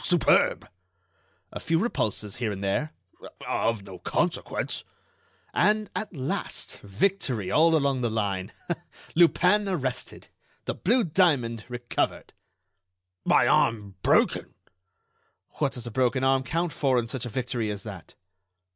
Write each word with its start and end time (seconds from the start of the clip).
"Superb!" 0.03 0.67
"A 1.51 1.59
few 1.59 1.77
repulses, 1.77 2.37
here 2.37 2.51
and 2.51 2.63
there—" 2.63 2.91
"Of 3.47 3.83
no 3.83 3.99
consequence." 3.99 4.83
"And, 5.53 5.91
at 5.95 6.11
last, 6.11 6.79
victory 6.79 7.51
all 7.51 7.75
along 7.75 8.01
the 8.01 8.09
line. 8.09 8.51
Lupin 9.13 9.69
arrested! 9.69 10.29
The 10.65 10.73
blue 10.73 11.03
diamond 11.03 11.65
recovered!" 11.69 12.33
"My 13.25 13.45
arm 13.47 13.93
broken!" 14.01 14.55
"What 15.59 15.73
does 15.73 15.85
a 15.85 15.91
broken 15.91 16.23
arm 16.23 16.41
count 16.41 16.73
for 16.73 16.97
in 16.97 17.05
such 17.05 17.27
a 17.27 17.29
victory 17.29 17.69
as 17.69 17.83
that?" 17.83 18.15